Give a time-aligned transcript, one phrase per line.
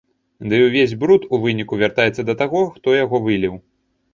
[0.53, 3.55] Ды і ўвесь бруд, у выніку, вяртаецца да таго, хто яго выліў.